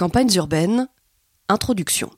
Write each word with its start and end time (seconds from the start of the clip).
Campagnes 0.00 0.34
urbaines, 0.36 0.88
introduction. 1.50 2.08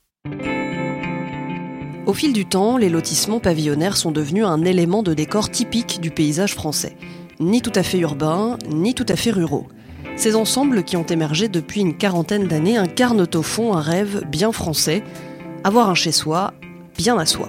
Au 2.06 2.15
fil 2.15 2.32
du 2.32 2.47
temps, 2.47 2.77
les 2.77 2.89
lotissements 2.89 3.40
pavillonnaires 3.40 3.97
sont 3.97 4.12
devenus 4.12 4.45
un 4.45 4.64
élément 4.64 5.03
de 5.03 5.14
décor 5.14 5.51
typique 5.51 6.00
du 6.00 6.12
paysage 6.12 6.54
français. 6.54 6.96
Ni 7.40 7.60
tout 7.60 7.72
à 7.74 7.82
fait 7.82 7.98
urbains, 7.98 8.56
ni 8.68 8.95
tout 8.95 9.06
à 9.08 9.16
fait 9.16 9.32
ruraux. 9.32 9.66
Ces 10.14 10.37
ensembles 10.37 10.84
qui 10.84 10.96
ont 10.96 11.03
émergé 11.03 11.48
depuis 11.48 11.80
une 11.80 11.96
quarantaine 11.96 12.46
d'années 12.46 12.76
incarnent 12.76 13.26
au 13.35 13.42
fond 13.42 13.74
un 13.74 13.81
rêve 13.81 14.22
bien 14.28 14.53
français, 14.53 15.03
avoir 15.64 15.90
un 15.90 15.96
chez-soi 15.96 16.55
bien 16.96 17.19
à 17.19 17.27
soi. 17.27 17.49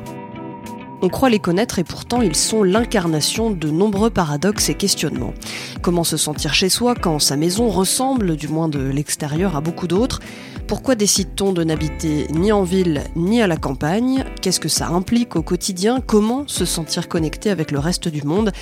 On 1.06 1.10
croit 1.10 1.30
les 1.30 1.40
connaître 1.40 1.80
et 1.80 1.84
pourtant 1.84 2.22
ils 2.22 2.34
sont 2.34 2.64
l'incarnation 2.64 3.52
de 3.52 3.70
nombreux 3.70 4.10
paradoxes 4.10 4.70
et 4.70 4.74
questionnements. 4.74 5.34
Comment 5.82 6.06
se 6.06 6.16
sentir 6.16 6.54
chez 6.54 6.70
soi 6.70 6.96
quand 6.96 7.20
sa 7.20 7.36
maison 7.36 7.68
ressemble, 7.68 8.38
du 8.38 8.48
moins 8.48 8.70
de 8.70 8.80
l'extérieur, 8.80 9.58
à 9.58 9.60
beaucoup 9.60 9.88
d'autres? 9.88 10.22
Pourquoi 10.66 10.96
décide-t-on 10.96 11.52
de 11.52 11.66
n'habiter 11.66 12.28
ni 12.30 12.54
en 12.54 12.64
ville 12.64 13.04
ni 13.18 13.42
à 13.42 13.48
la 13.48 13.58
campagne? 13.58 14.24
Qu'est-ce 14.42 14.62
que 14.62 14.70
ça 14.70 14.88
implique 14.88 15.36
au 15.36 15.42
quotidien? 15.42 16.00
Comment 16.00 16.48
se 16.48 16.64
sentir 16.64 17.10
connecté 17.10 17.50
avec 17.50 17.72
le 17.72 17.80
reste 17.80 18.08
du 18.08 18.24
monde? 18.24 18.54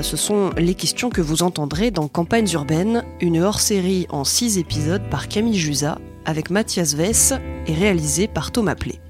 Ce 0.00 0.16
sont 0.16 0.50
les 0.56 0.76
questions 0.76 1.10
que 1.10 1.20
vous 1.20 1.42
entendrez 1.42 1.90
dans 1.90 2.06
Campagnes 2.06 2.52
urbaines, 2.52 3.02
une 3.20 3.42
hors-série 3.42 4.06
en 4.10 4.22
six 4.22 4.58
épisodes 4.58 5.02
par 5.10 5.26
Camille 5.26 5.58
Jusa 5.58 5.98
avec 6.26 6.50
Mathias 6.50 6.94
Vess 6.94 7.34
et 7.66 7.74
réalisée 7.74 8.28
par 8.28 8.52
Thomas 8.52 8.76
Plé. 8.76 9.00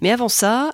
Mais 0.00 0.10
avant 0.10 0.30
ça, 0.30 0.70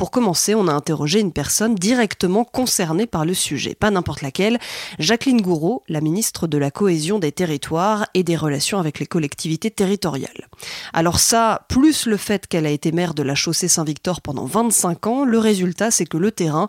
pour 0.00 0.10
commencer, 0.10 0.54
on 0.54 0.66
a 0.66 0.72
interrogé 0.72 1.20
une 1.20 1.30
personne 1.30 1.74
directement 1.74 2.44
concernée 2.44 3.04
par 3.06 3.26
le 3.26 3.34
sujet, 3.34 3.74
pas 3.74 3.90
n'importe 3.90 4.22
laquelle, 4.22 4.58
Jacqueline 4.98 5.42
Gouraud, 5.42 5.82
la 5.88 6.00
ministre 6.00 6.46
de 6.46 6.56
la 6.56 6.70
Cohésion 6.70 7.18
des 7.18 7.32
territoires 7.32 8.06
et 8.14 8.22
des 8.22 8.34
relations 8.34 8.78
avec 8.78 8.98
les 8.98 9.04
collectivités 9.04 9.70
territoriales. 9.70 10.48
Alors 10.94 11.20
ça, 11.20 11.66
plus 11.68 12.06
le 12.06 12.16
fait 12.16 12.46
qu'elle 12.46 12.64
a 12.64 12.70
été 12.70 12.92
maire 12.92 13.12
de 13.12 13.22
la 13.22 13.34
chaussée 13.34 13.68
Saint-Victor 13.68 14.22
pendant 14.22 14.46
25 14.46 15.06
ans, 15.06 15.24
le 15.26 15.38
résultat 15.38 15.90
c'est 15.90 16.06
que 16.06 16.16
le 16.16 16.32
terrain, 16.32 16.68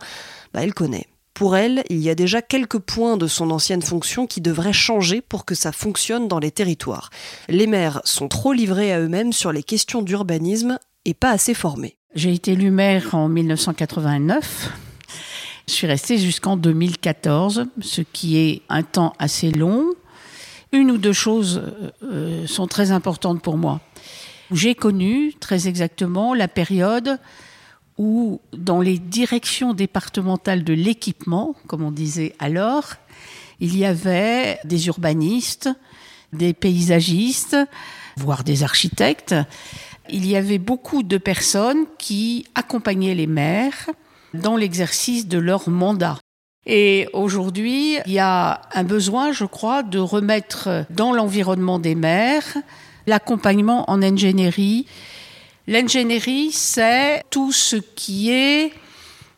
bah, 0.54 0.64
elle 0.64 0.74
connaît. 0.74 1.08
Pour 1.34 1.56
elle, 1.56 1.86
il 1.90 2.00
y 2.00 2.10
a 2.10 2.16
déjà 2.16 2.42
quelques 2.42 2.80
points 2.80 3.16
de 3.16 3.28
son 3.28 3.50
ancienne 3.52 3.82
fonction 3.82 4.28
qui 4.28 4.42
devraient 4.42 4.74
changer 4.74 5.22
pour 5.22 5.46
que 5.46 5.56
ça 5.56 5.72
fonctionne 5.72 6.28
dans 6.28 6.40
les 6.40 6.52
territoires. 6.52 7.10
Les 7.48 7.66
maires 7.66 8.02
sont 8.04 8.28
trop 8.28 8.52
livrés 8.52 8.92
à 8.92 9.00
eux-mêmes 9.00 9.32
sur 9.32 9.54
les 9.54 9.64
questions 9.64 10.02
d'urbanisme 10.02 10.78
et 11.06 11.14
pas 11.14 11.30
assez 11.30 11.54
formés. 11.54 11.96
J'ai 12.14 12.34
été 12.34 12.52
élue 12.52 12.72
maire 12.72 13.16
en 13.16 13.30
1989. 13.30 14.70
Je 15.66 15.72
suis 15.72 15.88
restée 15.88 16.18
jusqu'en 16.18 16.58
2014, 16.58 17.68
ce 17.80 18.02
qui 18.02 18.38
est 18.38 18.64
un 18.68 18.84
temps 18.84 19.14
assez 19.18 19.50
long. 19.50 19.86
Une 20.74 20.92
ou 20.92 20.98
deux 20.98 21.14
choses 21.14 21.62
euh, 22.04 22.46
sont 22.48 22.68
très 22.68 22.92
importantes 22.92 23.42
pour 23.42 23.56
moi. 23.56 23.80
J'ai 24.52 24.76
connu 24.76 25.34
très 25.40 25.70
exactement 25.70 26.34
la 26.34 26.50
période 26.50 27.18
où, 27.98 28.42
dans 28.52 28.82
les 28.82 29.00
directions 29.00 29.74
départementales 29.74 30.66
de 30.66 30.74
l'équipement, 30.74 31.56
comme 31.68 31.82
on 31.82 31.92
disait 31.92 32.36
alors, 32.40 32.96
il 33.62 33.78
y 33.78 33.86
avait 33.86 34.60
des 34.66 34.88
urbanistes, 34.88 35.70
des 36.34 36.54
paysagistes, 36.54 37.56
voire 38.18 38.44
des 38.44 38.64
architectes, 38.64 39.34
il 40.10 40.28
y 40.28 40.36
avait 40.36 40.58
beaucoup 40.58 41.04
de 41.04 41.18
personnes 41.18 41.86
qui 41.98 42.46
accompagnaient 42.56 43.16
les 43.16 43.28
maires 43.28 43.90
dans 44.34 44.58
l'exercice 44.58 45.28
de 45.28 45.38
leur 45.38 45.70
mandat. 45.70 46.18
Et 46.66 47.08
aujourd'hui, 47.14 47.98
il 48.06 48.14
y 48.14 48.20
a 48.20 48.62
un 48.74 48.84
besoin, 48.84 49.32
je 49.32 49.46
crois, 49.46 49.84
de 49.84 50.00
remettre 50.00 50.86
dans 50.90 51.12
l'environnement 51.12 51.80
des 51.80 51.96
maires 51.96 52.58
l'accompagnement 53.08 53.90
en 53.90 54.02
ingénierie. 54.04 54.86
L'ingénierie, 55.68 56.52
c'est 56.52 57.24
tout 57.30 57.52
ce 57.52 57.78
qui 57.78 58.32
est 58.32 58.72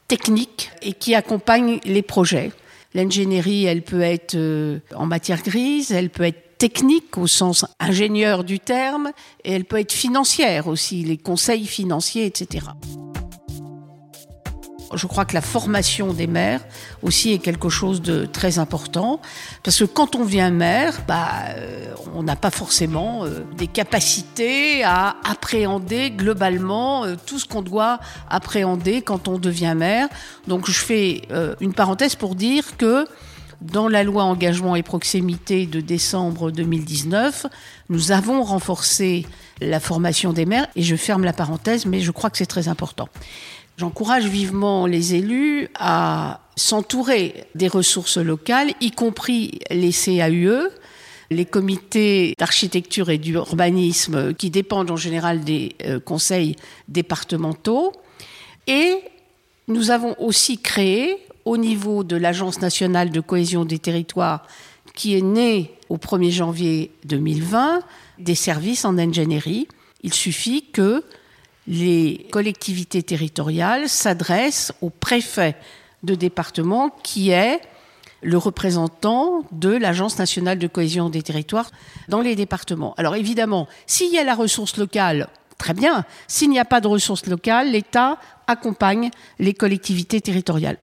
technique 0.07 0.71
et 0.81 0.93
qui 0.93 1.15
accompagne 1.15 1.79
les 1.85 2.01
projets. 2.01 2.51
L'ingénierie, 2.93 3.65
elle 3.65 3.81
peut 3.81 4.01
être 4.01 4.35
euh, 4.35 4.79
en 4.95 5.05
matière 5.05 5.41
grise, 5.41 5.91
elle 5.91 6.09
peut 6.09 6.23
être 6.23 6.42
technique 6.63 7.17
au 7.17 7.27
sens 7.27 7.65
ingénieur 7.77 8.45
du 8.45 8.57
terme, 8.57 9.11
et 9.43 9.51
elle 9.51 9.65
peut 9.65 9.81
être 9.81 9.91
financière 9.91 10.67
aussi, 10.67 11.03
les 11.03 11.17
conseils 11.17 11.65
financiers, 11.65 12.25
etc. 12.25 12.67
Je 14.93 15.05
crois 15.05 15.25
que 15.25 15.33
la 15.33 15.41
formation 15.41 16.13
des 16.13 16.25
maires 16.25 16.61
aussi 17.01 17.33
est 17.33 17.39
quelque 17.39 17.67
chose 17.67 18.01
de 18.01 18.25
très 18.25 18.59
important 18.59 19.19
parce 19.61 19.79
que 19.79 19.83
quand 19.83 20.15
on 20.15 20.23
vient 20.23 20.51
maire, 20.51 21.01
bah, 21.05 21.31
euh, 21.49 21.93
on 22.15 22.23
n'a 22.23 22.37
pas 22.37 22.51
forcément 22.51 23.25
euh, 23.25 23.41
des 23.57 23.67
capacités 23.67 24.85
à 24.85 25.17
appréhender 25.25 26.11
globalement 26.11 27.03
euh, 27.03 27.15
tout 27.25 27.39
ce 27.39 27.45
qu'on 27.45 27.61
doit 27.61 27.99
appréhender 28.29 29.01
quand 29.01 29.27
on 29.27 29.37
devient 29.37 29.73
maire. 29.75 30.07
Donc 30.47 30.69
je 30.69 30.79
fais 30.79 31.23
une 31.59 31.73
parenthèse 31.73 32.15
pour 32.15 32.35
dire 32.35 32.77
que 32.77 33.05
dans 33.71 33.87
la 33.87 34.03
loi 34.03 34.23
engagement 34.23 34.75
et 34.75 34.83
proximité 34.83 35.65
de 35.65 35.79
décembre 35.79 36.51
2019, 36.51 37.45
nous 37.89 38.11
avons 38.11 38.43
renforcé 38.43 39.25
la 39.61 39.79
formation 39.79 40.33
des 40.33 40.45
maires 40.45 40.67
et 40.75 40.81
je 40.81 40.95
ferme 40.95 41.23
la 41.23 41.33
parenthèse, 41.33 41.85
mais 41.85 42.01
je 42.01 42.11
crois 42.11 42.29
que 42.29 42.37
c'est 42.37 42.45
très 42.45 42.67
important. 42.67 43.07
J'encourage 43.77 44.25
vivement 44.25 44.85
les 44.85 45.15
élus 45.15 45.69
à 45.75 46.41
s'entourer 46.55 47.45
des 47.55 47.67
ressources 47.67 48.17
locales, 48.17 48.73
y 48.81 48.91
compris 48.91 49.59
les 49.71 49.91
CAUE, 49.91 50.69
les 51.31 51.45
comités 51.45 52.35
d'architecture 52.37 53.09
et 53.09 53.17
d'urbanisme 53.17 54.33
qui 54.33 54.49
dépendent 54.49 54.91
en 54.91 54.97
général 54.97 55.43
des 55.43 55.75
euh, 55.85 55.99
conseils 55.99 56.55
départementaux. 56.89 57.93
Et 58.67 58.99
nous 59.67 59.89
avons 59.89 60.15
aussi 60.19 60.59
créé 60.59 61.17
au 61.45 61.57
niveau 61.57 62.03
de 62.03 62.15
l'Agence 62.15 62.61
nationale 62.61 63.09
de 63.09 63.19
cohésion 63.19 63.65
des 63.65 63.79
territoires 63.79 64.47
qui 64.95 65.17
est 65.17 65.21
née 65.21 65.75
au 65.89 65.97
1er 65.97 66.31
janvier 66.31 66.91
2020 67.05 67.81
des 68.19 68.35
services 68.35 68.85
en 68.85 68.97
ingénierie. 68.97 69.67
Il 70.01 70.13
suffit 70.13 70.65
que 70.71 71.03
les 71.67 72.27
collectivités 72.31 73.03
territoriales 73.03 73.89
s'adressent 73.89 74.73
au 74.81 74.89
préfet 74.89 75.55
de 76.03 76.15
département 76.15 76.89
qui 77.03 77.31
est 77.31 77.61
le 78.21 78.37
représentant 78.37 79.43
de 79.51 79.69
l'Agence 79.69 80.17
nationale 80.17 80.57
de 80.57 80.67
cohésion 80.67 81.09
des 81.09 81.21
territoires 81.21 81.71
dans 82.07 82.21
les 82.21 82.35
départements. 82.35 82.93
Alors 82.97 83.15
évidemment, 83.15 83.67
s'il 83.85 84.11
y 84.13 84.17
a 84.17 84.23
la 84.23 84.35
ressource 84.35 84.77
locale, 84.77 85.27
très 85.57 85.73
bien. 85.73 86.05
S'il 86.27 86.49
n'y 86.49 86.59
a 86.59 86.65
pas 86.65 86.81
de 86.81 86.87
ressources 86.87 87.25
locales, 87.25 87.71
l'État 87.71 88.17
accompagne 88.47 89.11
les 89.39 89.53
collectivités 89.53 90.21
territoriales. 90.21 90.77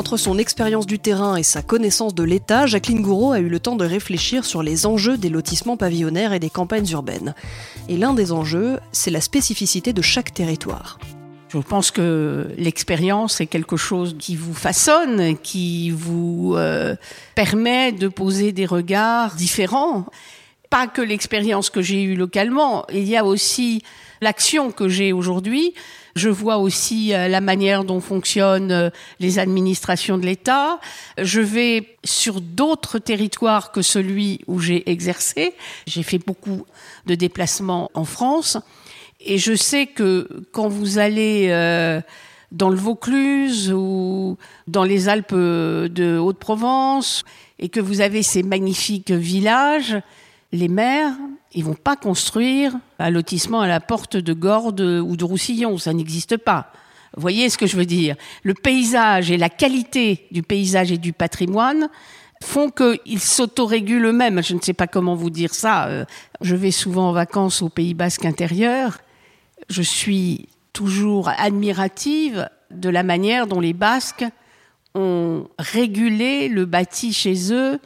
Entre 0.00 0.16
son 0.16 0.38
expérience 0.38 0.86
du 0.86 0.98
terrain 0.98 1.36
et 1.36 1.42
sa 1.42 1.60
connaissance 1.60 2.14
de 2.14 2.22
l'État, 2.22 2.64
Jacqueline 2.64 3.02
Gouraud 3.02 3.32
a 3.32 3.38
eu 3.38 3.50
le 3.50 3.60
temps 3.60 3.76
de 3.76 3.84
réfléchir 3.84 4.46
sur 4.46 4.62
les 4.62 4.86
enjeux 4.86 5.18
des 5.18 5.28
lotissements 5.28 5.76
pavillonnaires 5.76 6.32
et 6.32 6.38
des 6.38 6.48
campagnes 6.48 6.88
urbaines. 6.88 7.34
Et 7.90 7.98
l'un 7.98 8.14
des 8.14 8.32
enjeux, 8.32 8.80
c'est 8.92 9.10
la 9.10 9.20
spécificité 9.20 9.92
de 9.92 10.00
chaque 10.00 10.32
territoire. 10.32 10.98
Je 11.50 11.58
pense 11.58 11.90
que 11.90 12.48
l'expérience 12.56 13.42
est 13.42 13.46
quelque 13.46 13.76
chose 13.76 14.16
qui 14.18 14.36
vous 14.36 14.54
façonne, 14.54 15.36
qui 15.36 15.90
vous 15.90 16.54
euh, 16.56 16.96
permet 17.34 17.92
de 17.92 18.08
poser 18.08 18.52
des 18.52 18.64
regards 18.64 19.34
différents. 19.34 20.06
Pas 20.70 20.86
que 20.86 21.02
l'expérience 21.02 21.68
que 21.68 21.82
j'ai 21.82 22.02
eue 22.02 22.16
localement, 22.16 22.86
il 22.92 23.04
y 23.04 23.16
a 23.16 23.24
aussi 23.24 23.82
l'action 24.20 24.70
que 24.70 24.88
j'ai 24.88 25.12
aujourd'hui 25.12 25.74
je 26.16 26.28
vois 26.28 26.58
aussi 26.58 27.14
euh, 27.14 27.28
la 27.28 27.40
manière 27.40 27.84
dont 27.84 28.00
fonctionnent 28.00 28.72
euh, 28.72 28.90
les 29.20 29.38
administrations 29.38 30.18
de 30.18 30.26
l'État. 30.26 30.80
Je 31.18 31.40
vais 31.40 31.96
sur 32.04 32.40
d'autres 32.40 32.98
territoires 32.98 33.72
que 33.72 33.82
celui 33.82 34.40
où 34.46 34.58
j'ai 34.58 34.90
exercé. 34.90 35.54
J'ai 35.86 36.02
fait 36.02 36.18
beaucoup 36.18 36.66
de 37.06 37.14
déplacements 37.14 37.90
en 37.94 38.04
France. 38.04 38.58
Et 39.20 39.38
je 39.38 39.54
sais 39.54 39.86
que 39.86 40.46
quand 40.52 40.68
vous 40.68 40.98
allez 40.98 41.48
euh, 41.50 42.00
dans 42.52 42.70
le 42.70 42.76
Vaucluse 42.76 43.72
ou 43.72 44.36
dans 44.66 44.84
les 44.84 45.08
Alpes 45.08 45.34
de 45.34 46.18
Haute-Provence 46.18 47.24
et 47.58 47.68
que 47.68 47.80
vous 47.80 48.00
avez 48.00 48.22
ces 48.22 48.42
magnifiques 48.42 49.10
villages, 49.10 49.96
les 50.52 50.68
maires, 50.68 51.12
ils 51.52 51.64
vont 51.64 51.74
pas 51.74 51.96
construire 51.96 52.74
un 52.98 53.10
lotissement 53.10 53.60
à 53.60 53.68
la 53.68 53.80
porte 53.80 54.16
de 54.16 54.32
Gordes 54.32 54.80
ou 54.80 55.16
de 55.16 55.24
Roussillon, 55.24 55.78
ça 55.78 55.92
n'existe 55.92 56.36
pas. 56.36 56.72
Vous 57.14 57.22
voyez 57.22 57.48
ce 57.48 57.58
que 57.58 57.66
je 57.66 57.76
veux 57.76 57.86
dire? 57.86 58.16
Le 58.44 58.54
paysage 58.54 59.30
et 59.30 59.36
la 59.36 59.48
qualité 59.48 60.26
du 60.30 60.42
paysage 60.42 60.92
et 60.92 60.98
du 60.98 61.12
patrimoine 61.12 61.88
font 62.42 62.70
qu'ils 62.70 63.20
s'autorégulent 63.20 64.06
eux-mêmes. 64.06 64.42
Je 64.42 64.54
ne 64.54 64.60
sais 64.60 64.72
pas 64.72 64.86
comment 64.86 65.14
vous 65.14 65.30
dire 65.30 65.54
ça. 65.54 65.86
Euh, 65.86 66.04
je 66.40 66.54
vais 66.54 66.70
souvent 66.70 67.10
en 67.10 67.12
vacances 67.12 67.62
au 67.62 67.68
Pays 67.68 67.94
Basque 67.94 68.24
intérieur. 68.24 68.98
Je 69.68 69.82
suis 69.82 70.48
toujours 70.72 71.28
admirative 71.28 72.48
de 72.70 72.88
la 72.88 73.02
manière 73.02 73.46
dont 73.46 73.60
les 73.60 73.72
Basques 73.72 74.24
ont 74.94 75.48
régulé 75.58 76.48
le 76.48 76.64
bâti 76.64 77.12
chez 77.12 77.52
eux 77.52 77.78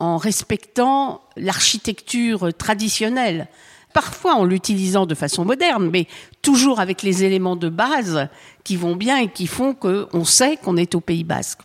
en 0.00 0.16
respectant 0.16 1.20
l'architecture 1.36 2.52
traditionnelle, 2.56 3.48
parfois 3.92 4.34
en 4.34 4.44
l'utilisant 4.44 5.06
de 5.06 5.14
façon 5.14 5.44
moderne, 5.44 5.90
mais 5.90 6.06
toujours 6.42 6.80
avec 6.80 7.02
les 7.02 7.22
éléments 7.22 7.56
de 7.56 7.68
base 7.68 8.28
qui 8.64 8.76
vont 8.76 8.96
bien 8.96 9.18
et 9.18 9.28
qui 9.28 9.46
font 9.46 9.74
qu'on 9.74 10.24
sait 10.24 10.56
qu'on 10.56 10.76
est 10.76 10.94
au 10.94 11.00
Pays 11.00 11.24
Basque. 11.24 11.60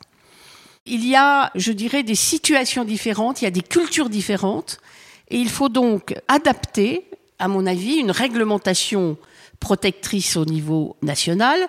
Il 0.85 1.07
y 1.07 1.15
a, 1.15 1.51
je 1.55 1.71
dirais, 1.71 2.03
des 2.03 2.15
situations 2.15 2.83
différentes, 2.83 3.41
il 3.41 3.45
y 3.45 3.47
a 3.47 3.51
des 3.51 3.61
cultures 3.61 4.09
différentes, 4.09 4.79
et 5.29 5.37
il 5.37 5.49
faut 5.49 5.69
donc 5.69 6.13
adapter, 6.27 7.05
à 7.39 7.47
mon 7.47 7.65
avis, 7.65 7.95
une 7.95 8.11
réglementation 8.11 9.17
protectrice 9.59 10.35
au 10.37 10.45
niveau 10.45 10.95
national, 11.01 11.59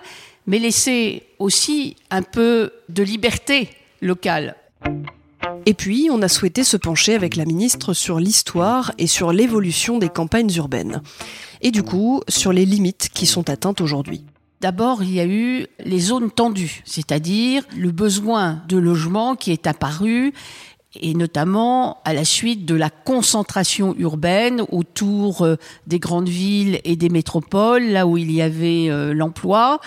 mais 0.45 0.59
laisser 0.59 1.23
aussi 1.39 1.95
un 2.11 2.21
peu 2.21 2.71
de 2.89 3.03
liberté 3.03 3.69
locale. 4.01 4.55
Et 5.65 5.73
puis, 5.73 6.09
on 6.11 6.21
a 6.21 6.27
souhaité 6.27 6.63
se 6.63 6.77
pencher 6.77 7.15
avec 7.15 7.35
la 7.35 7.45
ministre 7.45 7.93
sur 7.93 8.19
l'histoire 8.19 8.91
et 8.97 9.07
sur 9.07 9.31
l'évolution 9.31 9.97
des 9.97 10.09
campagnes 10.09 10.51
urbaines. 10.55 11.01
Et 11.61 11.71
du 11.71 11.83
coup, 11.83 12.21
sur 12.27 12.53
les 12.53 12.65
limites 12.65 13.09
qui 13.13 13.25
sont 13.25 13.49
atteintes 13.49 13.81
aujourd'hui. 13.81 14.23
D'abord, 14.59 15.03
il 15.03 15.13
y 15.13 15.19
a 15.19 15.25
eu 15.25 15.67
les 15.79 15.99
zones 15.99 16.31
tendues, 16.31 16.81
c'est-à-dire 16.83 17.63
le 17.75 17.91
besoin 17.91 18.63
de 18.67 18.77
logement 18.77 19.35
qui 19.35 19.51
est 19.51 19.67
apparu 19.67 20.33
et 20.95 21.13
notamment 21.13 22.01
à 22.05 22.13
la 22.13 22.25
suite 22.25 22.65
de 22.65 22.75
la 22.75 22.89
concentration 22.89 23.95
urbaine 23.97 24.63
autour 24.71 25.41
euh, 25.41 25.57
des 25.85 25.99
grandes 25.99 26.29
villes 26.29 26.79
et 26.83 26.95
des 26.95 27.09
métropoles, 27.09 27.83
là 27.83 28.07
où 28.07 28.17
il 28.17 28.31
y 28.31 28.41
avait 28.41 28.89
euh, 28.89 29.13
l'emploi, 29.13 29.79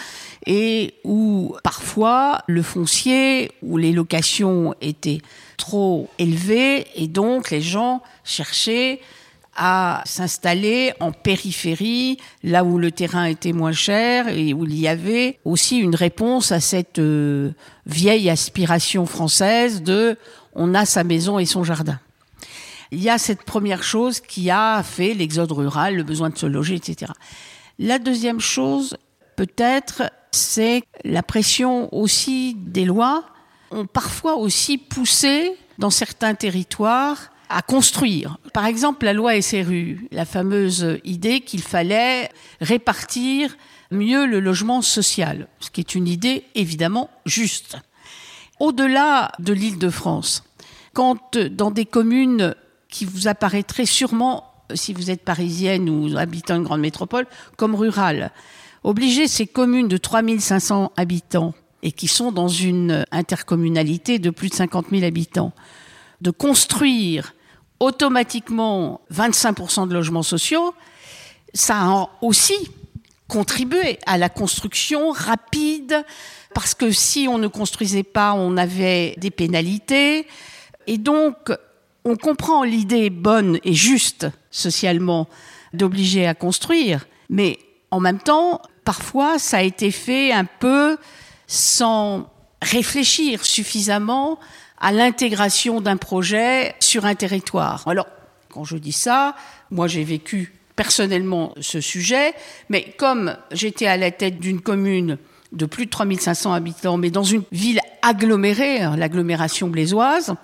et 0.46 0.94
où 1.04 1.56
parfois 1.64 2.42
le 2.46 2.62
foncier 2.62 3.52
ou 3.62 3.76
les 3.76 3.92
locations 3.92 4.74
étaient 4.80 5.20
trop 5.56 6.08
élevées, 6.18 6.86
et 6.94 7.08
donc 7.08 7.50
les 7.50 7.60
gens 7.60 8.02
cherchaient 8.24 9.00
à 9.56 10.02
s'installer 10.06 10.92
en 11.00 11.12
périphérie, 11.12 12.18
là 12.42 12.64
où 12.64 12.78
le 12.78 12.92
terrain 12.92 13.24
était 13.24 13.52
moins 13.52 13.72
cher 13.72 14.28
et 14.28 14.54
où 14.54 14.64
il 14.64 14.78
y 14.78 14.88
avait 14.88 15.38
aussi 15.44 15.78
une 15.78 15.94
réponse 15.94 16.52
à 16.52 16.60
cette 16.60 16.98
euh, 16.98 17.50
vieille 17.84 18.30
aspiration 18.30 19.06
française 19.06 19.82
de 19.82 20.16
on 20.54 20.74
a 20.74 20.84
sa 20.84 21.04
maison 21.04 21.38
et 21.38 21.46
son 21.46 21.64
jardin. 21.64 21.98
Il 22.92 23.02
y 23.02 23.08
a 23.08 23.18
cette 23.18 23.44
première 23.44 23.82
chose 23.82 24.20
qui 24.20 24.50
a 24.50 24.82
fait 24.82 25.14
l'exode 25.14 25.52
rural, 25.52 25.96
le 25.96 26.02
besoin 26.02 26.30
de 26.30 26.36
se 26.36 26.46
loger, 26.46 26.74
etc. 26.74 27.12
La 27.78 27.98
deuxième 27.98 28.40
chose, 28.40 28.96
peut-être, 29.36 30.10
c'est 30.32 30.82
la 31.04 31.22
pression 31.22 31.92
aussi 31.94 32.56
des 32.58 32.84
lois 32.84 33.24
ont 33.70 33.86
parfois 33.86 34.34
aussi 34.34 34.78
poussé 34.78 35.52
dans 35.78 35.90
certains 35.90 36.34
territoires 36.34 37.30
à 37.48 37.62
construire. 37.62 38.38
Par 38.52 38.66
exemple, 38.66 39.04
la 39.04 39.12
loi 39.12 39.40
SRU, 39.40 40.08
la 40.12 40.24
fameuse 40.24 40.98
idée 41.04 41.40
qu'il 41.40 41.62
fallait 41.62 42.28
répartir 42.60 43.56
mieux 43.90 44.26
le 44.26 44.40
logement 44.40 44.82
social, 44.82 45.48
ce 45.58 45.70
qui 45.70 45.80
est 45.80 45.94
une 45.94 46.06
idée 46.06 46.44
évidemment 46.54 47.10
juste. 47.26 47.78
Au-delà 48.60 49.32
de 49.38 49.52
l'île 49.52 49.78
de 49.78 49.90
France, 49.90 50.44
quand 50.92 51.36
dans 51.36 51.70
des 51.70 51.86
communes 51.86 52.54
qui 52.88 53.06
vous 53.06 53.26
apparaîtraient 53.26 53.86
sûrement, 53.86 54.52
si 54.74 54.92
vous 54.92 55.10
êtes 55.10 55.24
parisienne 55.24 55.88
ou 55.88 56.16
habitant 56.16 56.56
une 56.56 56.62
grande 56.62 56.80
métropole, 56.80 57.26
comme 57.56 57.74
rurale, 57.74 58.30
obliger 58.84 59.28
ces 59.28 59.46
communes 59.46 59.88
de 59.88 59.96
3500 59.96 60.92
habitants 60.96 61.54
et 61.82 61.92
qui 61.92 62.06
sont 62.06 62.32
dans 62.32 62.48
une 62.48 63.04
intercommunalité 63.10 64.18
de 64.18 64.30
plus 64.30 64.50
de 64.50 64.54
50 64.54 64.86
000 64.90 65.04
habitants, 65.04 65.52
de 66.20 66.30
construire 66.30 67.34
automatiquement 67.78 69.00
25% 69.12 69.88
de 69.88 69.94
logements 69.94 70.22
sociaux, 70.22 70.74
ça 71.54 71.80
a 71.80 72.08
aussi 72.20 72.70
contribué 73.26 73.98
à 74.06 74.18
la 74.18 74.28
construction 74.28 75.12
rapide, 75.12 76.04
parce 76.54 76.74
que 76.74 76.90
si 76.90 77.26
on 77.28 77.38
ne 77.38 77.46
construisait 77.46 78.02
pas, 78.02 78.32
on 78.34 78.56
avait 78.56 79.14
des 79.18 79.30
pénalités. 79.30 80.26
Et 80.86 80.98
donc, 80.98 81.52
on 82.04 82.16
comprend 82.16 82.64
l'idée 82.64 83.10
bonne 83.10 83.58
et 83.64 83.74
juste 83.74 84.26
socialement 84.50 85.28
d'obliger 85.72 86.26
à 86.26 86.34
construire, 86.34 87.06
mais 87.28 87.58
en 87.90 88.00
même 88.00 88.18
temps, 88.18 88.60
parfois, 88.84 89.38
ça 89.38 89.58
a 89.58 89.62
été 89.62 89.90
fait 89.90 90.32
un 90.32 90.44
peu 90.44 90.96
sans 91.46 92.28
réfléchir 92.62 93.44
suffisamment 93.44 94.38
à 94.78 94.92
l'intégration 94.92 95.80
d'un 95.80 95.96
projet 95.96 96.74
sur 96.80 97.04
un 97.04 97.14
territoire. 97.14 97.86
Alors, 97.86 98.06
quand 98.48 98.64
je 98.64 98.76
dis 98.76 98.92
ça, 98.92 99.36
moi 99.70 99.86
j'ai 99.86 100.04
vécu 100.04 100.54
personnellement 100.74 101.54
ce 101.60 101.80
sujet, 101.80 102.34
mais 102.68 102.94
comme 102.96 103.36
j'étais 103.52 103.86
à 103.86 103.96
la 103.96 104.10
tête 104.10 104.40
d'une 104.40 104.60
commune 104.60 105.18
de 105.52 105.66
plus 105.66 105.86
de 105.86 105.90
3500 105.90 106.52
habitants, 106.52 106.96
mais 106.96 107.10
dans 107.10 107.24
une 107.24 107.42
ville 107.52 107.80
agglomérée, 108.02 108.80
hein, 108.80 108.96
l'agglomération 108.96 109.68
blésoise, 109.68 110.34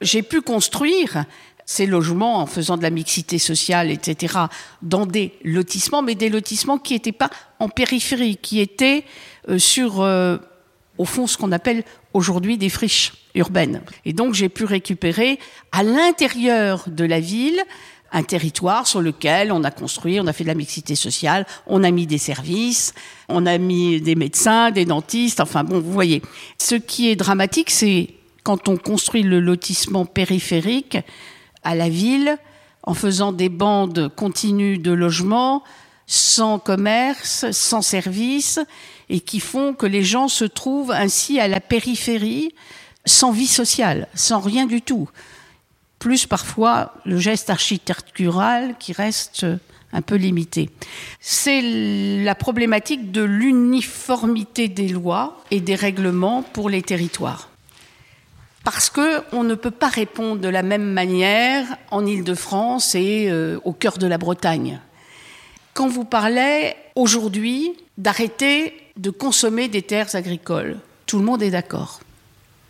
j'ai 0.00 0.22
pu 0.22 0.40
construire 0.40 1.24
ces 1.66 1.86
logements 1.86 2.38
en 2.38 2.46
faisant 2.46 2.76
de 2.76 2.82
la 2.82 2.90
mixité 2.90 3.38
sociale, 3.38 3.90
etc., 3.90 4.34
dans 4.82 5.06
des 5.06 5.32
lotissements, 5.44 6.02
mais 6.02 6.16
des 6.16 6.28
lotissements 6.28 6.78
qui 6.78 6.94
n'étaient 6.94 7.12
pas 7.12 7.30
en 7.60 7.68
périphérie, 7.68 8.36
qui 8.36 8.58
étaient 8.58 9.04
euh, 9.48 9.58
sur, 9.58 10.00
euh, 10.00 10.38
au 10.98 11.04
fond, 11.04 11.28
ce 11.28 11.36
qu'on 11.36 11.52
appelle 11.52 11.84
aujourd'hui 12.12 12.58
des 12.58 12.70
friches 12.70 13.12
urbaines. 13.36 13.82
Et 14.04 14.12
donc 14.12 14.34
j'ai 14.34 14.48
pu 14.48 14.64
récupérer 14.64 15.38
à 15.70 15.84
l'intérieur 15.84 16.84
de 16.88 17.04
la 17.04 17.20
ville 17.20 17.62
un 18.12 18.22
territoire 18.22 18.86
sur 18.86 19.00
lequel 19.00 19.52
on 19.52 19.62
a 19.64 19.70
construit, 19.70 20.20
on 20.20 20.26
a 20.26 20.32
fait 20.32 20.44
de 20.44 20.48
la 20.48 20.54
mixité 20.54 20.94
sociale, 20.94 21.46
on 21.66 21.84
a 21.84 21.90
mis 21.90 22.06
des 22.06 22.18
services, 22.18 22.92
on 23.28 23.46
a 23.46 23.58
mis 23.58 24.00
des 24.00 24.14
médecins, 24.14 24.70
des 24.70 24.84
dentistes, 24.84 25.40
enfin 25.40 25.64
bon, 25.64 25.80
vous 25.80 25.92
voyez. 25.92 26.22
Ce 26.58 26.74
qui 26.74 27.08
est 27.08 27.16
dramatique, 27.16 27.70
c'est 27.70 28.10
quand 28.42 28.68
on 28.68 28.76
construit 28.76 29.22
le 29.22 29.40
lotissement 29.40 30.06
périphérique 30.06 30.98
à 31.62 31.74
la 31.74 31.88
ville, 31.88 32.38
en 32.82 32.94
faisant 32.94 33.32
des 33.32 33.50
bandes 33.50 34.10
continues 34.16 34.78
de 34.78 34.92
logements, 34.92 35.62
sans 36.06 36.58
commerce, 36.58 37.50
sans 37.52 37.82
service, 37.82 38.58
et 39.08 39.20
qui 39.20 39.38
font 39.38 39.74
que 39.74 39.86
les 39.86 40.02
gens 40.02 40.28
se 40.28 40.44
trouvent 40.44 40.90
ainsi 40.90 41.38
à 41.38 41.46
la 41.46 41.60
périphérie, 41.60 42.54
sans 43.04 43.32
vie 43.32 43.46
sociale, 43.46 44.08
sans 44.14 44.40
rien 44.40 44.66
du 44.66 44.82
tout. 44.82 45.08
Plus 46.00 46.26
parfois 46.26 46.94
le 47.04 47.18
geste 47.18 47.50
architectural 47.50 48.74
qui 48.80 48.92
reste 48.92 49.46
un 49.92 50.02
peu 50.02 50.16
limité. 50.16 50.70
C'est 51.20 51.62
la 52.24 52.34
problématique 52.34 53.12
de 53.12 53.22
l'uniformité 53.22 54.66
des 54.66 54.88
lois 54.88 55.40
et 55.52 55.60
des 55.60 55.76
règlements 55.76 56.42
pour 56.42 56.68
les 56.68 56.82
territoires 56.82 57.50
parce 58.64 58.90
qu'on 58.90 59.42
ne 59.42 59.54
peut 59.54 59.70
pas 59.70 59.88
répondre 59.88 60.40
de 60.40 60.48
la 60.48 60.62
même 60.62 60.92
manière 60.92 61.64
en 61.90 62.04
Île-de-France 62.04 62.94
et 62.94 63.28
euh, 63.30 63.58
au 63.64 63.72
cœur 63.72 63.98
de 63.98 64.06
la 64.06 64.18
Bretagne. 64.18 64.80
Quand 65.74 65.88
vous 65.88 66.04
parlez 66.04 66.74
aujourd'hui 66.94 67.72
d'arrêter 67.96 68.74
de 68.96 69.10
consommer 69.10 69.68
des 69.68 69.82
terres 69.82 70.14
agricoles, 70.14 70.78
tout 71.06 71.18
le 71.18 71.24
monde 71.24 71.42
est 71.42 71.50
d'accord. 71.50 72.00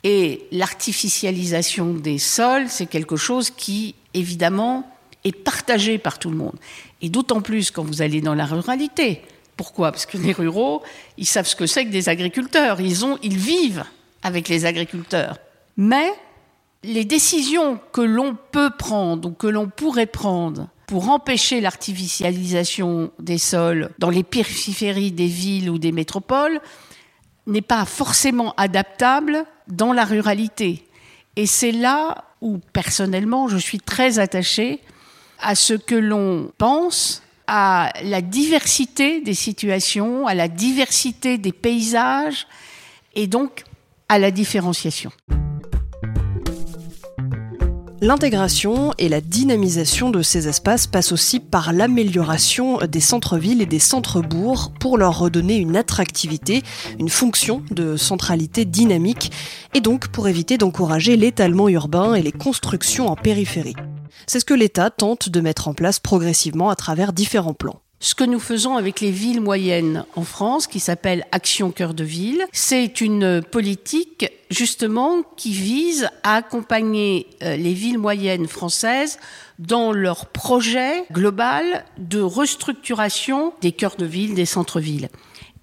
Et 0.04 0.46
l'artificialisation 0.50 1.92
des 1.94 2.18
sols, 2.18 2.68
c'est 2.68 2.86
quelque 2.86 3.16
chose 3.16 3.50
qui, 3.50 3.94
évidemment, 4.14 4.90
est 5.24 5.32
partagé 5.32 5.98
par 5.98 6.18
tout 6.18 6.30
le 6.30 6.36
monde. 6.36 6.56
Et 7.02 7.08
d'autant 7.08 7.40
plus 7.40 7.70
quand 7.70 7.84
vous 7.84 8.02
allez 8.02 8.20
dans 8.20 8.34
la 8.34 8.46
ruralité. 8.46 9.22
Pourquoi? 9.56 9.92
Parce 9.92 10.06
que 10.06 10.16
les 10.16 10.32
ruraux, 10.32 10.82
ils 11.18 11.26
savent 11.26 11.46
ce 11.46 11.56
que 11.56 11.66
c'est 11.66 11.84
que 11.84 11.90
des 11.90 12.08
agriculteurs. 12.08 12.80
Ils, 12.80 13.04
ont, 13.04 13.18
ils 13.22 13.36
vivent 13.36 13.84
avec 14.22 14.48
les 14.48 14.64
agriculteurs. 14.64 15.38
Mais 15.76 16.10
les 16.82 17.04
décisions 17.04 17.78
que 17.92 18.00
l'on 18.00 18.36
peut 18.52 18.70
prendre 18.70 19.28
ou 19.28 19.32
que 19.32 19.46
l'on 19.46 19.68
pourrait 19.68 20.06
prendre 20.06 20.68
pour 20.86 21.10
empêcher 21.10 21.60
l'artificialisation 21.60 23.12
des 23.18 23.38
sols 23.38 23.90
dans 23.98 24.10
les 24.10 24.22
périphéries 24.22 25.12
des 25.12 25.26
villes 25.26 25.70
ou 25.70 25.78
des 25.78 25.92
métropoles 25.92 26.60
n'est 27.50 27.62
pas 27.62 27.84
forcément 27.84 28.54
adaptable 28.56 29.44
dans 29.68 29.92
la 29.92 30.04
ruralité. 30.04 30.86
Et 31.36 31.46
c'est 31.46 31.72
là 31.72 32.24
où, 32.40 32.58
personnellement, 32.72 33.48
je 33.48 33.58
suis 33.58 33.78
très 33.78 34.18
attachée 34.18 34.80
à 35.40 35.54
ce 35.54 35.74
que 35.74 35.94
l'on 35.94 36.52
pense 36.58 37.22
à 37.46 37.92
la 38.04 38.20
diversité 38.20 39.20
des 39.20 39.34
situations, 39.34 40.26
à 40.26 40.34
la 40.34 40.48
diversité 40.48 41.38
des 41.38 41.52
paysages 41.52 42.46
et 43.14 43.26
donc 43.26 43.64
à 44.08 44.18
la 44.18 44.30
différenciation. 44.30 45.10
L'intégration 48.02 48.94
et 48.96 49.10
la 49.10 49.20
dynamisation 49.20 50.08
de 50.08 50.22
ces 50.22 50.48
espaces 50.48 50.86
passent 50.86 51.12
aussi 51.12 51.38
par 51.38 51.74
l'amélioration 51.74 52.78
des 52.78 53.00
centres-villes 53.00 53.60
et 53.60 53.66
des 53.66 53.78
centres-bourgs 53.78 54.72
pour 54.80 54.96
leur 54.96 55.18
redonner 55.18 55.56
une 55.56 55.76
attractivité, 55.76 56.62
une 56.98 57.10
fonction 57.10 57.62
de 57.70 57.98
centralité 57.98 58.64
dynamique 58.64 59.32
et 59.74 59.82
donc 59.82 60.08
pour 60.08 60.28
éviter 60.28 60.56
d'encourager 60.56 61.18
l'étalement 61.18 61.68
urbain 61.68 62.14
et 62.14 62.22
les 62.22 62.32
constructions 62.32 63.08
en 63.08 63.16
périphérie. 63.16 63.76
C'est 64.26 64.40
ce 64.40 64.46
que 64.46 64.54
l'État 64.54 64.88
tente 64.88 65.28
de 65.28 65.40
mettre 65.42 65.68
en 65.68 65.74
place 65.74 65.98
progressivement 65.98 66.70
à 66.70 66.76
travers 66.76 67.12
différents 67.12 67.52
plans 67.52 67.82
ce 68.02 68.14
que 68.14 68.24
nous 68.24 68.40
faisons 68.40 68.76
avec 68.76 69.02
les 69.02 69.10
villes 69.10 69.42
moyennes 69.42 70.06
en 70.16 70.24
France, 70.24 70.66
qui 70.66 70.80
s'appelle 70.80 71.26
Action 71.32 71.70
Cœur 71.70 71.92
de 71.92 72.02
Ville, 72.02 72.46
c'est 72.50 73.02
une 73.02 73.42
politique 73.42 74.32
justement 74.48 75.22
qui 75.36 75.52
vise 75.52 76.08
à 76.22 76.36
accompagner 76.36 77.26
euh, 77.42 77.56
les 77.56 77.74
villes 77.74 77.98
moyennes 77.98 78.48
françaises 78.48 79.18
dans 79.58 79.92
leur 79.92 80.26
projet 80.26 81.04
global 81.12 81.84
de 81.98 82.20
restructuration 82.20 83.52
des 83.60 83.72
cœurs 83.72 83.96
de 83.96 84.06
ville, 84.06 84.34
des 84.34 84.46
centres-villes, 84.46 85.10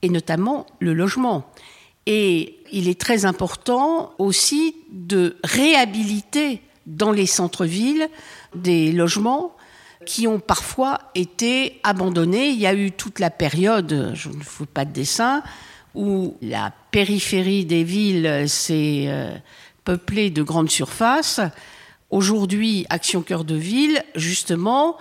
et 0.03 0.09
notamment 0.09 0.67
le 0.79 0.93
logement. 0.93 1.51
Et 2.05 2.59
il 2.71 2.87
est 2.87 3.01
très 3.01 3.25
important 3.25 4.13
aussi 4.19 4.75
de 4.91 5.37
réhabiliter 5.43 6.61
dans 6.85 7.11
les 7.11 7.25
centres-villes 7.25 8.07
des 8.55 8.91
logements 8.91 9.56
qui 10.05 10.27
ont 10.27 10.39
parfois 10.39 10.99
été 11.15 11.79
abandonnés. 11.83 12.49
Il 12.49 12.59
y 12.59 12.67
a 12.67 12.73
eu 12.73 12.91
toute 12.91 13.19
la 13.19 13.29
période, 13.29 14.11
je 14.13 14.29
ne 14.29 14.43
fais 14.43 14.65
pas 14.65 14.85
de 14.85 14.91
dessin, 14.91 15.43
où 15.95 16.37
la 16.41 16.71
périphérie 16.91 17.65
des 17.65 17.83
villes 17.83 18.45
s'est 18.47 19.05
euh, 19.07 19.35
peuplée 19.83 20.29
de 20.29 20.43
grandes 20.43 20.69
surfaces. 20.69 21.39
Aujourd'hui, 22.09 22.85
Action 22.89 23.21
Cœur 23.21 23.43
de 23.43 23.55
Ville, 23.55 24.03
justement, 24.15 24.97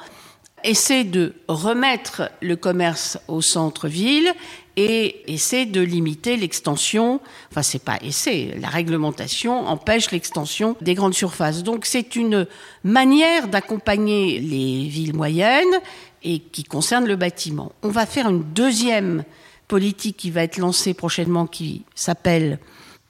essaie 0.64 1.04
de 1.04 1.34
remettre 1.48 2.30
le 2.40 2.56
commerce 2.56 3.18
au 3.28 3.40
centre-ville 3.40 4.32
et 4.76 5.32
essaie 5.32 5.64
de 5.64 5.80
limiter 5.80 6.36
l'extension. 6.36 7.20
Enfin, 7.50 7.62
c'est 7.62 7.82
pas 7.82 7.98
essaie. 8.02 8.54
La 8.60 8.68
réglementation 8.68 9.66
empêche 9.66 10.10
l'extension 10.10 10.76
des 10.80 10.94
grandes 10.94 11.14
surfaces. 11.14 11.62
Donc, 11.62 11.86
c'est 11.86 12.16
une 12.16 12.46
manière 12.84 13.48
d'accompagner 13.48 14.38
les 14.38 14.86
villes 14.88 15.14
moyennes 15.14 15.80
et 16.22 16.40
qui 16.40 16.64
concerne 16.64 17.06
le 17.06 17.16
bâtiment. 17.16 17.72
On 17.82 17.88
va 17.88 18.04
faire 18.04 18.28
une 18.28 18.42
deuxième 18.52 19.24
politique 19.68 20.16
qui 20.16 20.30
va 20.30 20.42
être 20.42 20.58
lancée 20.58 20.94
prochainement 20.94 21.46
qui 21.46 21.84
s'appelle 21.94 22.58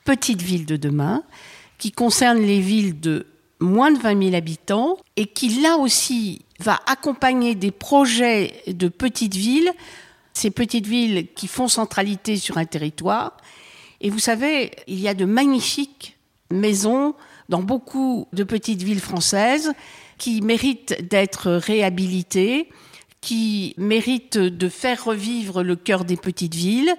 Petite 0.04 0.40
ville 0.40 0.66
de 0.66 0.76
demain, 0.76 1.24
qui 1.78 1.90
concerne 1.90 2.38
les 2.38 2.60
villes 2.60 3.00
de 3.00 3.26
moins 3.58 3.90
de 3.90 3.98
20 3.98 4.22
000 4.22 4.36
habitants 4.36 4.98
et 5.16 5.26
qui 5.26 5.60
là 5.60 5.78
aussi 5.78 6.45
va 6.60 6.80
accompagner 6.86 7.54
des 7.54 7.70
projets 7.70 8.62
de 8.66 8.88
petites 8.88 9.34
villes 9.34 9.72
ces 10.36 10.50
petites 10.50 10.86
villes 10.86 11.28
qui 11.34 11.48
font 11.48 11.66
centralité 11.66 12.36
sur 12.36 12.58
un 12.58 12.66
territoire. 12.66 13.38
Et 14.02 14.10
vous 14.10 14.18
savez, 14.18 14.70
il 14.86 15.00
y 15.00 15.08
a 15.08 15.14
de 15.14 15.24
magnifiques 15.24 16.18
maisons 16.50 17.14
dans 17.48 17.62
beaucoup 17.62 18.28
de 18.34 18.44
petites 18.44 18.82
villes 18.82 19.00
françaises 19.00 19.72
qui 20.18 20.42
méritent 20.42 21.08
d'être 21.08 21.50
réhabilitées, 21.52 22.68
qui 23.22 23.74
méritent 23.78 24.38
de 24.38 24.68
faire 24.68 25.04
revivre 25.04 25.62
le 25.62 25.74
cœur 25.74 26.04
des 26.04 26.16
petites 26.18 26.54
villes 26.54 26.94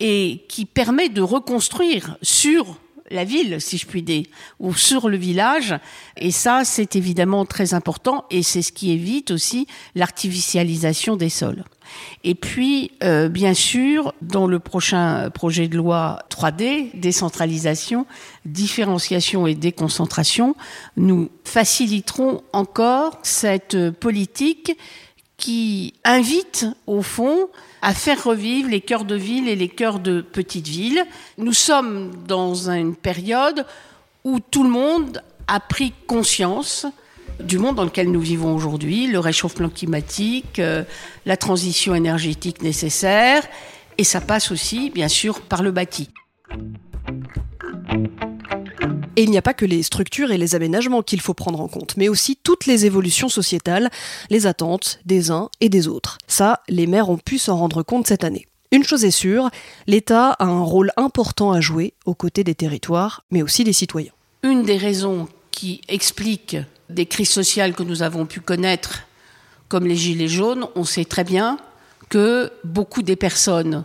et 0.00 0.46
qui 0.48 0.64
permet 0.64 1.10
de 1.10 1.20
reconstruire 1.20 2.16
sur 2.22 2.78
la 3.10 3.24
ville, 3.24 3.60
si 3.60 3.78
je 3.78 3.86
puis 3.86 4.02
dire, 4.02 4.24
ou 4.60 4.74
sur 4.74 5.08
le 5.08 5.16
village. 5.16 5.74
Et 6.16 6.30
ça, 6.30 6.64
c'est 6.64 6.96
évidemment 6.96 7.44
très 7.44 7.74
important 7.74 8.24
et 8.30 8.42
c'est 8.42 8.62
ce 8.62 8.72
qui 8.72 8.92
évite 8.92 9.30
aussi 9.30 9.66
l'artificialisation 9.94 11.16
des 11.16 11.28
sols. 11.28 11.64
Et 12.24 12.34
puis, 12.34 12.92
euh, 13.02 13.28
bien 13.28 13.54
sûr, 13.54 14.12
dans 14.20 14.46
le 14.46 14.58
prochain 14.58 15.30
projet 15.30 15.68
de 15.68 15.76
loi 15.76 16.18
3D, 16.30 16.90
décentralisation, 16.94 18.06
différenciation 18.44 19.46
et 19.46 19.54
déconcentration, 19.54 20.54
nous 20.96 21.30
faciliterons 21.44 22.42
encore 22.52 23.18
cette 23.22 23.90
politique 23.90 24.76
qui 25.38 25.94
invite, 26.04 26.66
au 26.86 27.00
fond, 27.00 27.48
à 27.80 27.94
faire 27.94 28.22
revivre 28.22 28.68
les 28.68 28.82
cœurs 28.82 29.04
de 29.04 29.14
ville 29.14 29.48
et 29.48 29.56
les 29.56 29.68
cœurs 29.68 30.00
de 30.00 30.20
petites 30.20 30.68
villes. 30.68 31.02
Nous 31.38 31.54
sommes 31.54 32.10
dans 32.26 32.68
une 32.68 32.94
période 32.94 33.64
où 34.24 34.40
tout 34.40 34.64
le 34.64 34.68
monde 34.68 35.22
a 35.46 35.60
pris 35.60 35.94
conscience 36.06 36.86
du 37.40 37.58
monde 37.58 37.76
dans 37.76 37.84
lequel 37.84 38.10
nous 38.10 38.20
vivons 38.20 38.54
aujourd'hui, 38.54 39.06
le 39.06 39.20
réchauffement 39.20 39.68
climatique, 39.68 40.58
euh, 40.58 40.82
la 41.24 41.36
transition 41.36 41.94
énergétique 41.94 42.62
nécessaire, 42.62 43.44
et 43.96 44.02
ça 44.02 44.20
passe 44.20 44.50
aussi, 44.50 44.90
bien 44.90 45.08
sûr, 45.08 45.40
par 45.40 45.62
le 45.62 45.70
bâti. 45.70 46.10
Et 49.18 49.24
il 49.24 49.32
n'y 49.32 49.36
a 49.36 49.42
pas 49.42 49.52
que 49.52 49.66
les 49.66 49.82
structures 49.82 50.30
et 50.30 50.38
les 50.38 50.54
aménagements 50.54 51.02
qu'il 51.02 51.20
faut 51.20 51.34
prendre 51.34 51.60
en 51.60 51.66
compte, 51.66 51.96
mais 51.96 52.08
aussi 52.08 52.36
toutes 52.36 52.66
les 52.66 52.86
évolutions 52.86 53.28
sociétales, 53.28 53.90
les 54.30 54.46
attentes 54.46 55.00
des 55.06 55.32
uns 55.32 55.50
et 55.60 55.68
des 55.68 55.88
autres. 55.88 56.18
Ça, 56.28 56.60
les 56.68 56.86
maires 56.86 57.10
ont 57.10 57.18
pu 57.18 57.36
s'en 57.36 57.56
rendre 57.56 57.82
compte 57.82 58.06
cette 58.06 58.22
année. 58.22 58.46
Une 58.70 58.84
chose 58.84 59.04
est 59.04 59.10
sûre, 59.10 59.50
l'État 59.88 60.36
a 60.38 60.44
un 60.44 60.60
rôle 60.60 60.92
important 60.96 61.50
à 61.50 61.60
jouer 61.60 61.94
aux 62.06 62.14
côtés 62.14 62.44
des 62.44 62.54
territoires, 62.54 63.24
mais 63.32 63.42
aussi 63.42 63.64
des 63.64 63.72
citoyens. 63.72 64.12
Une 64.44 64.62
des 64.62 64.76
raisons 64.76 65.26
qui 65.50 65.80
explique 65.88 66.56
des 66.88 67.06
crises 67.06 67.30
sociales 67.30 67.74
que 67.74 67.82
nous 67.82 68.02
avons 68.04 68.24
pu 68.24 68.38
connaître, 68.40 69.00
comme 69.66 69.88
les 69.88 69.96
Gilets 69.96 70.28
jaunes, 70.28 70.68
on 70.76 70.84
sait 70.84 71.04
très 71.04 71.24
bien 71.24 71.58
que 72.08 72.52
beaucoup 72.62 73.02
des 73.02 73.16
personnes 73.16 73.82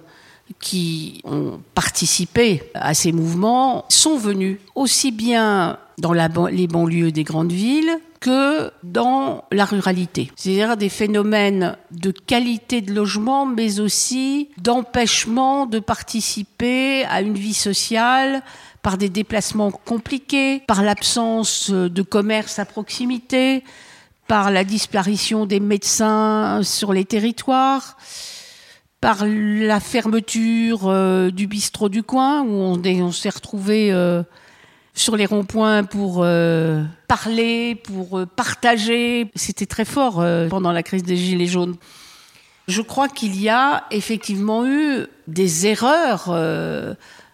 qui 0.60 1.22
ont 1.24 1.60
participé 1.76 2.64
à 2.74 2.94
ces 2.94 3.12
mouvements 3.12 3.86
sont 3.90 4.18
venus 4.18 4.60
aussi 4.76 5.12
bien 5.12 5.78
dans 5.98 6.14
les 6.14 6.68
banlieues 6.68 7.12
des 7.12 7.24
grandes 7.24 7.52
villes 7.52 8.00
que 8.20 8.72
dans 8.84 9.44
la 9.52 9.66
ruralité. 9.66 10.32
C'est-à-dire 10.36 10.78
des 10.78 10.90
phénomènes 10.90 11.76
de 11.92 12.12
qualité 12.12 12.82
de 12.82 12.94
logement, 12.94 13.46
mais 13.46 13.82
aussi 13.82 14.50
d'empêchement 14.58 15.66
de 15.66 15.80
participer 15.80 17.04
à 17.06 17.22
une 17.22 17.34
vie 17.34 17.54
sociale 17.54 18.42
par 18.82 18.98
des 18.98 19.10
déplacements 19.10 19.72
compliqués, 19.72 20.62
par 20.68 20.84
l'absence 20.84 21.70
de 21.70 22.02
commerce 22.02 22.60
à 22.60 22.66
proximité, 22.66 23.64
par 24.28 24.52
la 24.52 24.64
disparition 24.64 25.46
des 25.46 25.60
médecins 25.60 26.62
sur 26.64 26.94
les 26.94 27.06
territoires, 27.06 27.98
par 29.04 29.26
la 29.28 29.82
fermeture 29.82 30.84
euh, 30.86 31.30
du 31.30 31.46
bistrot 31.46 31.90
du 31.90 32.04
coin 32.04 32.42
où 32.44 32.54
on, 32.54 33.12
s'est 33.12 33.28
retrouvé 33.28 33.92
euh, 33.92 34.24
sur 34.94 35.18
les 35.18 35.26
ronds-points 35.26 35.84
pour 35.84 36.22
euh, 36.24 36.86
parler, 37.10 37.76
pour 37.76 38.26
partager. 38.38 39.30
C'était 39.36 39.66
très 39.66 39.84
fort 39.84 40.24
pendant 40.50 40.72
la 40.72 40.84
crise 40.84 41.04
des 41.04 41.18
Gilets 41.18 41.48
jaunes. 41.48 41.76
Je 42.70 42.82
crois 42.82 43.10
qu'il 43.10 43.38
y 43.42 43.50
a 43.50 43.84
effectivement 43.92 44.66
eu 44.66 45.06
des 45.28 45.68
erreurs 45.68 46.34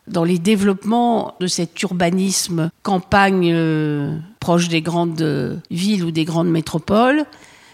dans 0.07 0.23
les 0.23 0.39
développements 0.39 1.35
de 1.39 1.45
cet 1.45 1.79
urbanisme 1.83 2.71
campagne 2.81 3.55
proche 4.39 4.69
des 4.69 4.81
grandes 4.81 5.61
villes 5.69 6.03
ou 6.03 6.09
des 6.09 6.25
grandes 6.25 6.49
métropoles 6.49 7.25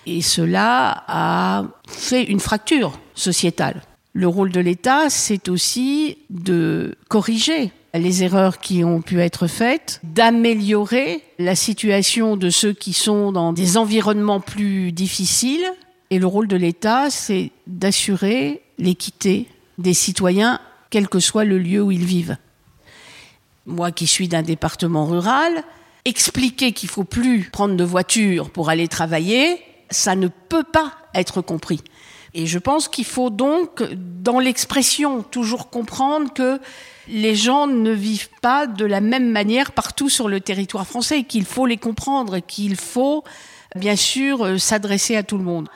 et 0.05 0.21
cela 0.21 1.03
a 1.07 1.63
fait 1.87 2.23
une 2.23 2.39
fracture 2.39 2.99
sociétale. 3.13 3.81
Le 4.13 4.27
rôle 4.27 4.51
de 4.51 4.59
l'État, 4.59 5.09
c'est 5.09 5.49
aussi 5.49 6.17
de 6.29 6.95
corriger 7.09 7.71
les 7.93 8.23
erreurs 8.23 8.59
qui 8.59 8.83
ont 8.83 9.01
pu 9.01 9.19
être 9.21 9.47
faites, 9.47 10.01
d'améliorer 10.03 11.21
la 11.39 11.55
situation 11.55 12.37
de 12.37 12.49
ceux 12.49 12.73
qui 12.73 12.93
sont 12.93 13.31
dans 13.31 13.53
des 13.53 13.77
environnements 13.77 14.39
plus 14.39 14.91
difficiles. 14.91 15.65
Et 16.09 16.19
le 16.19 16.27
rôle 16.27 16.47
de 16.47 16.57
l'État, 16.57 17.09
c'est 17.09 17.51
d'assurer 17.67 18.61
l'équité 18.77 19.47
des 19.77 19.93
citoyens, 19.93 20.59
quel 20.89 21.07
que 21.07 21.19
soit 21.19 21.45
le 21.45 21.57
lieu 21.57 21.81
où 21.81 21.91
ils 21.91 22.05
vivent. 22.05 22.37
Moi 23.65 23.91
qui 23.91 24.07
suis 24.07 24.27
d'un 24.27 24.43
département 24.43 25.05
rural, 25.05 25.63
expliquer 26.05 26.71
qu'il 26.71 26.89
faut 26.89 27.03
plus 27.03 27.49
prendre 27.51 27.75
de 27.75 27.83
voiture 27.83 28.49
pour 28.49 28.69
aller 28.69 28.87
travailler, 28.87 29.59
ça 29.89 30.15
ne 30.15 30.27
peut 30.27 30.63
pas 30.63 30.93
être 31.13 31.41
compris. 31.41 31.81
Et 32.33 32.47
je 32.47 32.59
pense 32.59 32.89
qu'il 32.89 33.05
faut 33.05 33.29
donc, 33.29 33.81
dans 33.93 34.39
l'expression, 34.39 35.23
toujours 35.23 35.69
comprendre 35.69 36.33
que 36.33 36.59
les 37.07 37.35
gens 37.35 37.65
ne 37.65 37.91
vivent 37.91 38.29
pas 38.41 38.67
de 38.67 38.85
la 38.85 38.99
même 38.99 39.31
manière 39.31 39.71
partout 39.71 40.09
sur 40.09 40.27
le 40.27 40.41
territoire 40.41 40.85
français, 40.85 41.23
qu'il 41.23 41.45
faut 41.45 41.65
les 41.65 41.77
comprendre, 41.77 42.39
qu'il 42.39 42.75
faut, 42.75 43.23
bien 43.75 43.95
sûr, 43.95 44.45
euh, 44.45 44.57
s'adresser 44.57 45.15
à 45.15 45.23
tout 45.23 45.37
le 45.37 45.43
monde. 45.43 45.69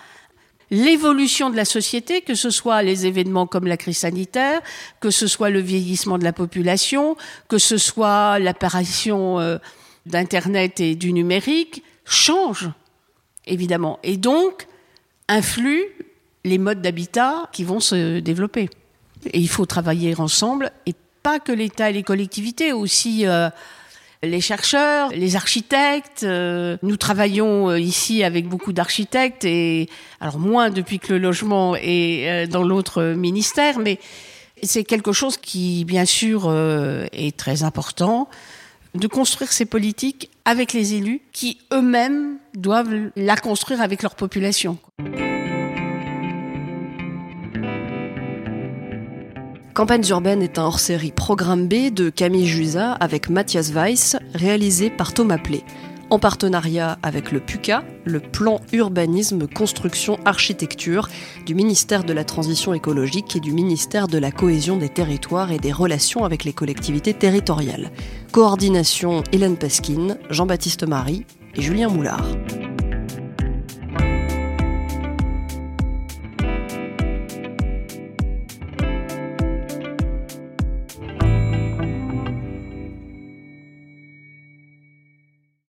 L'évolution 0.72 1.50
de 1.50 1.56
la 1.56 1.66
société, 1.66 2.22
que 2.22 2.36
ce 2.36 2.50
soit 2.50 2.84
les 2.84 3.06
événements 3.06 3.48
comme 3.48 3.66
la 3.66 3.78
crise 3.78 4.00
sanitaire, 4.00 4.62
que 5.00 5.10
ce 5.10 5.28
soit 5.28 5.50
le 5.50 5.62
vieillissement 5.62 6.18
de 6.18 6.24
la 6.24 6.34
population, 6.34 7.16
que 7.48 7.58
ce 7.58 7.78
soit 7.78 8.38
l'apparition 8.38 9.40
euh, 9.40 9.58
d'Internet 10.06 10.80
et 10.80 10.96
du 10.96 11.14
numérique, 11.14 11.84
change, 12.06 12.70
évidemment, 13.50 14.00
et 14.04 14.18
donc 14.18 14.68
influe 15.28 15.84
les 16.46 16.58
modes 16.58 16.82
d'habitat 16.82 17.50
qui 17.52 17.64
vont 17.64 17.80
se 17.80 18.20
développer. 18.20 18.70
Et 19.34 19.40
il 19.40 19.50
faut 19.50 19.66
travailler 19.66 20.16
ensemble, 20.20 20.72
et 20.86 20.94
pas 21.24 21.40
que 21.40 21.52
l'État 21.52 21.90
et 21.90 21.94
les 21.94 22.04
collectivités, 22.04 22.72
aussi 22.72 23.26
euh, 23.26 23.50
les 24.24 24.42
chercheurs, 24.42 25.10
les 25.10 25.36
architectes. 25.36 26.24
Euh, 26.24 26.78
nous 26.82 26.96
travaillons 26.96 27.70
euh, 27.70 27.80
ici 27.80 28.24
avec 28.24 28.48
beaucoup 28.48 28.72
d'architectes, 28.72 29.44
et 29.44 29.90
alors 30.22 30.40
moins 30.40 30.70
depuis 30.70 31.00
que 31.00 31.14
le 31.14 31.20
logement 31.20 31.76
est 31.76 32.48
dans 32.48 32.64
l'autre 32.64 33.04
ministère, 33.04 33.80
mais 33.80 34.00
c'est 34.64 34.84
quelque 34.84 35.12
chose 35.12 35.38
qui, 35.38 35.86
bien 35.86 36.06
sûr, 36.06 36.54
est 37.14 37.38
très 37.38 37.64
important 37.64 38.30
de 38.94 39.08
construire 39.08 39.52
ces 39.54 39.66
politiques 39.66 40.30
avec 40.50 40.74
les 40.74 40.96
élus 40.96 41.22
qui 41.32 41.60
eux-mêmes 41.72 42.40
doivent 42.56 43.12
la 43.16 43.38
construire 43.38 43.82
avec 43.82 44.02
leur 44.02 44.16
population. 44.16 44.80
Campagnes 49.76 50.08
urbaines 50.10 50.42
est 50.42 50.58
un 50.58 50.64
hors-série 50.64 51.12
Programme 51.12 51.68
B 51.68 51.94
de 51.94 52.10
Camille 52.10 52.48
Jusa 52.48 52.94
avec 52.94 53.30
Mathias 53.30 53.72
Weiss, 53.74 54.18
réalisé 54.34 54.90
par 54.90 55.14
Thomas 55.14 55.38
Plé, 55.38 55.64
en 56.10 56.20
partenariat 56.20 56.98
avec 57.04 57.32
le 57.32 57.40
PUCA, 57.40 57.84
le 58.06 58.20
plan 58.20 58.62
urbanisme 58.74 59.48
construction 59.48 60.18
architecture 60.26 61.10
du 61.46 61.56
ministère 61.56 62.04
de 62.04 62.14
la 62.14 62.24
Transition 62.24 62.74
écologique 62.74 63.36
et 63.36 63.40
du 63.40 63.52
ministère 63.52 64.08
de 64.08 64.18
la 64.18 64.32
Cohésion 64.32 64.78
des 64.78 64.90
territoires 64.90 65.52
et 65.52 65.60
des 65.60 65.72
relations 65.72 66.26
avec 66.26 66.44
les 66.44 66.54
collectivités 66.54 67.14
territoriales. 67.14 67.92
Coordination 68.32 69.24
Hélène 69.32 69.58
Pasquine, 69.58 70.18
Jean-Baptiste 70.30 70.88
Marie 70.88 71.26
et 71.56 71.62
Julien 71.62 71.90
Moulard. 71.90 72.26